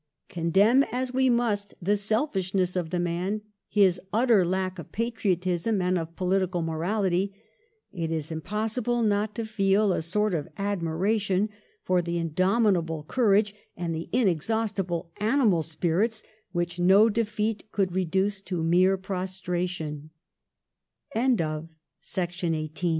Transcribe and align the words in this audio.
Condemn 0.29 0.81
as 0.91 1.13
we 1.13 1.29
must 1.29 1.75
the 1.79 1.95
selfishness 1.95 2.75
of 2.75 2.89
the 2.89 2.97
man, 2.99 3.41
his 3.69 4.01
utter 4.11 4.43
lack 4.43 4.79
of 4.79 4.91
patriotism, 4.91 5.79
and 5.79 5.95
of 5.99 6.15
political 6.15 6.63
morality, 6.63 7.35
it 7.91 8.09
is 8.11 8.31
impossible 8.31 9.03
not 9.03 9.35
to 9.35 9.45
feel 9.45 9.93
a 9.93 10.01
sort 10.01 10.33
of 10.33 10.47
admiration 10.57 11.49
for 11.83 12.01
the 12.01 12.17
indomitable 12.17 13.03
courage 13.03 13.53
and 13.77 13.93
the 13.93 14.09
inexhaustible 14.11 15.11
animal 15.17 15.61
spirits 15.61 16.23
which 16.51 16.79
no 16.79 17.07
defeat 17.07 17.71
could 17.71 17.91
reduce 17.91 18.41
to 18.41 18.63